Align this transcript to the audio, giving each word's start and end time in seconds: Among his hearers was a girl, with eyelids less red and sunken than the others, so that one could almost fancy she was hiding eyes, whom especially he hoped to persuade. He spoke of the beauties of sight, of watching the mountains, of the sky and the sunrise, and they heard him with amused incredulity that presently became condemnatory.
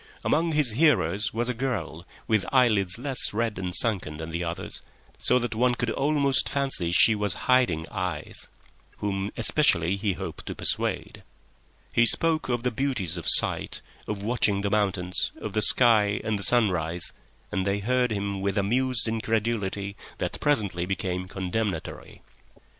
Among 0.23 0.53
his 0.53 0.71
hearers 0.71 1.31
was 1.31 1.47
a 1.47 1.53
girl, 1.53 2.07
with 2.27 2.43
eyelids 2.51 2.97
less 2.97 3.31
red 3.33 3.59
and 3.59 3.71
sunken 3.75 4.17
than 4.17 4.31
the 4.31 4.43
others, 4.43 4.81
so 5.19 5.37
that 5.37 5.53
one 5.53 5.75
could 5.75 5.91
almost 5.91 6.49
fancy 6.49 6.91
she 6.91 7.13
was 7.13 7.35
hiding 7.45 7.85
eyes, 7.91 8.47
whom 8.97 9.29
especially 9.37 9.97
he 9.97 10.13
hoped 10.13 10.47
to 10.47 10.55
persuade. 10.55 11.21
He 11.93 12.07
spoke 12.07 12.49
of 12.49 12.63
the 12.63 12.71
beauties 12.71 13.15
of 13.15 13.27
sight, 13.29 13.81
of 14.07 14.23
watching 14.23 14.61
the 14.61 14.71
mountains, 14.71 15.31
of 15.39 15.53
the 15.53 15.61
sky 15.61 16.19
and 16.23 16.39
the 16.39 16.41
sunrise, 16.41 17.13
and 17.51 17.63
they 17.63 17.77
heard 17.77 18.09
him 18.11 18.41
with 18.41 18.57
amused 18.57 19.07
incredulity 19.07 19.95
that 20.17 20.39
presently 20.41 20.87
became 20.87 21.27
condemnatory. 21.27 22.23